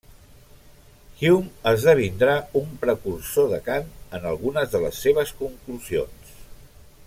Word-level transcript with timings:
Hume 1.19 1.51
esdevindrà 1.71 2.37
un 2.61 2.71
precursor 2.85 3.53
de 3.53 3.61
Kant 3.69 3.93
en 4.19 4.27
algunes 4.31 4.73
de 4.75 4.83
les 4.87 5.03
seves 5.05 5.37
conclusions. 5.45 6.35